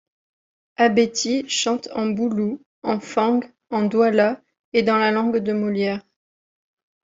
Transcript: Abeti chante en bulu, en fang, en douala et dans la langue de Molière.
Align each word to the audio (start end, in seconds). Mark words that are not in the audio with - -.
Abeti 0.85 1.33
chante 1.47 1.87
en 2.01 2.07
bulu, 2.15 2.49
en 2.81 2.99
fang, 2.99 3.41
en 3.69 3.83
douala 3.83 4.41
et 4.73 4.81
dans 4.81 4.97
la 4.97 5.11
langue 5.11 5.37
de 5.37 5.53
Molière. 5.53 6.01